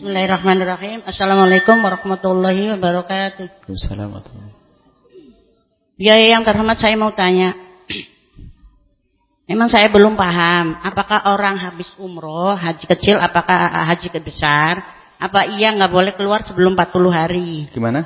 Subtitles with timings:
[0.00, 1.04] Bismillahirrahmanirrahim.
[1.04, 3.68] Assalamualaikum warahmatullahi wabarakatuh.
[3.68, 4.48] Assalamualaikum.
[6.00, 7.52] Ya yang terhormat saya mau tanya.
[9.44, 13.52] Memang saya belum paham, apakah orang habis umroh, haji kecil, apakah
[13.92, 14.80] haji besar,
[15.20, 17.68] apa iya nggak boleh keluar sebelum 40 hari?
[17.68, 18.00] Gimana?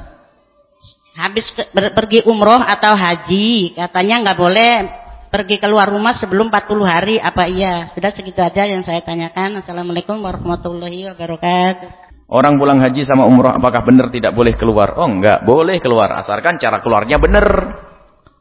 [1.14, 5.03] Habis ke, ber, pergi umroh atau haji, katanya nggak boleh
[5.34, 7.90] pergi keluar rumah sebelum 40 hari apa iya?
[7.90, 9.58] Sudah segitu aja yang saya tanyakan.
[9.58, 12.06] Assalamualaikum warahmatullahi wabarakatuh.
[12.30, 14.94] Orang pulang haji sama umroh apakah benar tidak boleh keluar?
[14.94, 17.46] Oh enggak, boleh keluar asalkan cara keluarnya benar.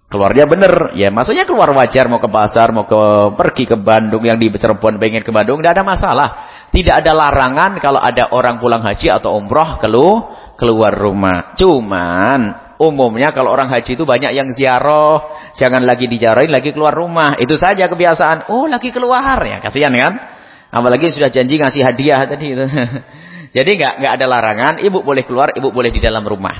[0.05, 0.93] Keluarnya benar.
[0.93, 3.01] Ya maksudnya keluar wajar mau ke pasar, mau ke
[3.41, 6.29] pergi ke Bandung yang di Cirebon pengen ke Bandung tidak ada masalah.
[6.69, 11.57] Tidak ada larangan kalau ada orang pulang haji atau umroh keluar keluar rumah.
[11.57, 17.37] Cuman Umumnya kalau orang haji itu banyak yang ziarah, jangan lagi dijarain, lagi keluar rumah.
[17.37, 18.49] Itu saja kebiasaan.
[18.49, 20.13] Oh, lagi keluar ya, kasihan kan?
[20.73, 22.65] Apalagi sudah janji ngasih hadiah tadi itu.
[23.57, 26.57] Jadi enggak enggak ada larangan, ibu boleh keluar, ibu boleh di dalam rumah.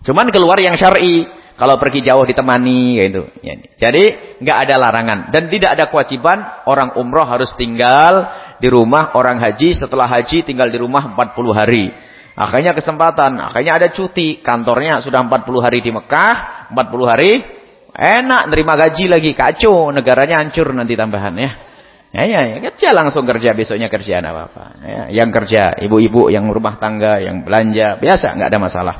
[0.00, 1.38] Cuman keluar yang syar'i.
[1.60, 3.28] Kalau pergi jauh ditemani gitu.
[3.44, 9.12] Ya, jadi enggak ada larangan dan tidak ada kewajiban orang umroh harus tinggal di rumah
[9.12, 11.92] orang haji setelah haji tinggal di rumah 40 hari.
[12.32, 14.40] Akhirnya kesempatan, akhirnya ada cuti.
[14.40, 17.59] Kantornya sudah 40 hari di Mekah, 40 hari
[18.00, 21.50] enak nerima gaji lagi, kacau, negaranya hancur nanti tambahan ya.
[22.10, 24.64] Ya ya, ya kerja langsung kerja besoknya kerjaan apa-apa.
[24.82, 28.96] Ya, yang kerja ibu-ibu yang rumah tangga, yang belanja, biasa nggak ada masalah.